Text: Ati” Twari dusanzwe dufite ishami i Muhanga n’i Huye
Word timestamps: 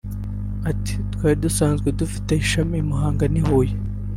Ati” 0.71 0.95
Twari 1.13 1.37
dusanzwe 1.45 1.87
dufite 1.99 2.31
ishami 2.43 2.75
i 2.81 2.87
Muhanga 2.89 3.23
n’i 3.33 3.41
Huye 3.47 3.73